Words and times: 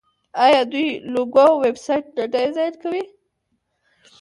آیا 0.45 0.61
دوی 0.71 0.87
لوګو 1.13 1.43
او 1.49 1.55
ویب 1.63 1.77
سایټ 1.85 2.05
نه 2.15 2.23
ډیزاین 2.33 2.73
کوي؟ 2.81 3.03